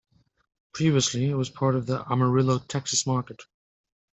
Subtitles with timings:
[0.73, 3.43] Previously it was part of the Amarillo, Texas market.